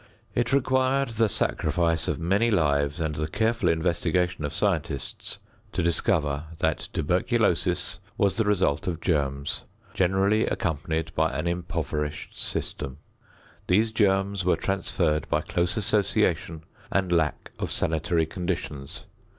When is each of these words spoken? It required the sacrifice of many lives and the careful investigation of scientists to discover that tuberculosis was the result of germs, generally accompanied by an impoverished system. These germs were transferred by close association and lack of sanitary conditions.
It 0.33 0.51
required 0.51 1.09
the 1.09 1.29
sacrifice 1.29 2.07
of 2.07 2.17
many 2.17 2.49
lives 2.49 2.99
and 2.99 3.13
the 3.13 3.27
careful 3.27 3.69
investigation 3.69 4.43
of 4.43 4.51
scientists 4.51 5.37
to 5.73 5.83
discover 5.83 6.45
that 6.57 6.89
tuberculosis 6.91 7.99
was 8.17 8.35
the 8.35 8.43
result 8.43 8.87
of 8.87 8.99
germs, 8.99 9.61
generally 9.93 10.47
accompanied 10.47 11.13
by 11.13 11.29
an 11.37 11.45
impoverished 11.47 12.35
system. 12.35 12.97
These 13.67 13.91
germs 13.91 14.43
were 14.43 14.55
transferred 14.57 15.29
by 15.29 15.41
close 15.41 15.77
association 15.77 16.63
and 16.91 17.11
lack 17.11 17.51
of 17.59 17.71
sanitary 17.71 18.25
conditions. 18.25 19.05